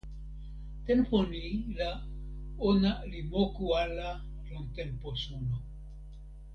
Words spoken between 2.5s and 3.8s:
ona li moku